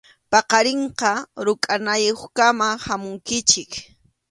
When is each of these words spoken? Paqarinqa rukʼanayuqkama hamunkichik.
Paqarinqa 0.31 1.11
rukʼanayuqkama 1.45 2.67
hamunkichik. 2.85 3.71